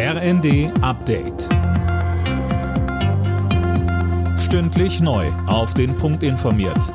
[0.00, 1.48] RND Update.
[4.38, 5.26] Stündlich neu.
[5.48, 6.94] Auf den Punkt informiert.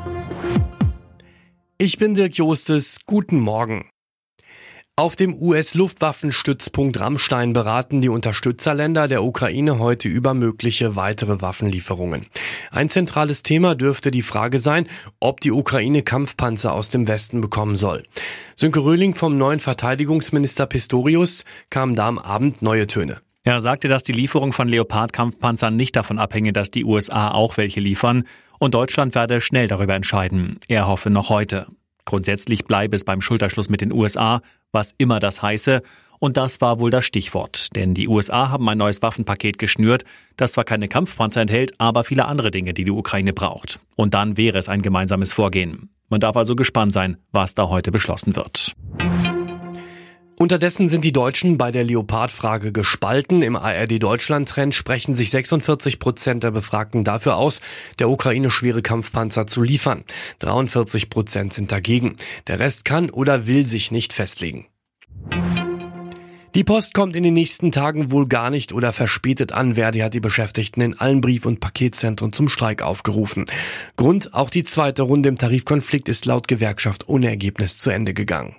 [1.77, 2.99] Ich bin Dirk Jostes.
[3.05, 3.89] Guten Morgen.
[4.95, 12.27] Auf dem US-Luftwaffenstützpunkt Rammstein beraten die Unterstützerländer der Ukraine heute über mögliche weitere Waffenlieferungen.
[12.73, 14.87] Ein zentrales Thema dürfte die Frage sein,
[15.19, 18.01] ob die Ukraine Kampfpanzer aus dem Westen bekommen soll.
[18.55, 23.21] Sönke Röhling vom neuen Verteidigungsminister Pistorius kamen da am Abend neue Töne.
[23.43, 27.79] Er sagte, dass die Lieferung von Leopard-Kampfpanzern nicht davon abhänge, dass die USA auch welche
[27.79, 28.23] liefern
[28.57, 30.57] und Deutschland werde schnell darüber entscheiden.
[30.67, 31.67] Er hoffe noch heute.
[32.05, 35.83] Grundsätzlich bleibe es beim Schulterschluss mit den USA, was immer das heiße.
[36.19, 37.75] Und das war wohl das Stichwort.
[37.75, 40.05] Denn die USA haben ein neues Waffenpaket geschnürt,
[40.37, 43.79] das zwar keine Kampfpanzer enthält, aber viele andere Dinge, die die Ukraine braucht.
[43.95, 45.89] Und dann wäre es ein gemeinsames Vorgehen.
[46.09, 48.75] Man darf also gespannt sein, was da heute beschlossen wird.
[50.39, 53.43] Unterdessen sind die Deutschen bei der Leopard-Frage gespalten.
[53.43, 57.61] Im ARD-Deutschland-Trend sprechen sich 46 Prozent der Befragten dafür aus,
[57.99, 60.03] der Ukraine schwere Kampfpanzer zu liefern.
[60.39, 62.15] 43 Prozent sind dagegen.
[62.47, 64.65] Der Rest kann oder will sich nicht festlegen.
[66.55, 69.73] Die Post kommt in den nächsten Tagen wohl gar nicht oder verspätet an.
[69.73, 73.45] Verdi hat die Beschäftigten in allen Brief- und Paketzentren zum Streik aufgerufen.
[73.95, 78.55] Grund, auch die zweite Runde im Tarifkonflikt ist laut Gewerkschaft ohne Ergebnis zu Ende gegangen.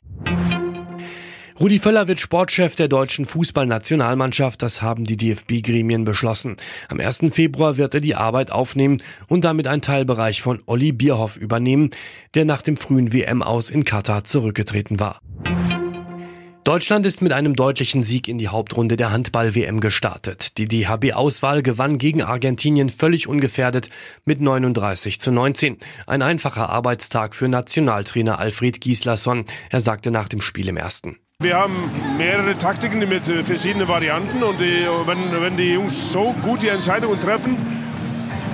[1.61, 4.61] Rudi Völler wird Sportchef der deutschen Fußballnationalmannschaft.
[4.61, 6.57] Das haben die DFB-Gremien beschlossen.
[6.89, 7.27] Am 1.
[7.31, 11.91] Februar wird er die Arbeit aufnehmen und damit einen Teilbereich von Olli Bierhoff übernehmen,
[12.35, 15.21] der nach dem frühen WM aus in Katar zurückgetreten war.
[16.65, 20.57] Deutschland ist mit einem deutlichen Sieg in die Hauptrunde der Handball-WM gestartet.
[20.57, 23.91] Die DHB-Auswahl gewann gegen Argentinien völlig ungefährdet
[24.25, 25.77] mit 39 zu 19.
[26.07, 29.45] Ein einfacher Arbeitstag für Nationaltrainer Alfred Gislason.
[29.69, 31.19] Er sagte nach dem Spiel im ersten.
[31.43, 36.63] Wir haben mehrere Taktiken mit verschiedenen Varianten und die, wenn, wenn die Jungs so gut
[36.63, 37.59] die Entscheidungen treffen,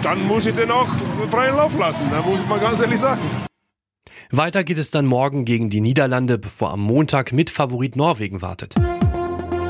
[0.03, 0.89] dann muss ich den auch
[1.29, 2.11] freien Lauf lassen.
[2.11, 3.50] Da muss man ganz ehrlich sagen.
[4.33, 8.77] Weiter geht es dann morgen gegen die Niederlande, bevor am Montag mit Favorit Norwegen wartet.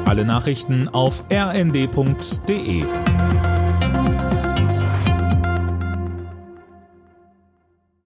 [0.04, 2.84] Alle Nachrichten auf rnd.de